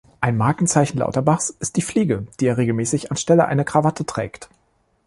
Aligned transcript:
Ein 0.19 0.35
Markenzeichen 0.35 0.97
Lauterbachs 0.97 1.51
ist 1.59 1.75
die 1.77 1.83
Fliege, 1.83 2.25
die 2.39 2.47
er 2.47 2.57
regelmäßig 2.57 3.11
anstelle 3.11 3.45
einer 3.45 3.65
Krawatte 3.65 4.03
trägt. 4.03 4.49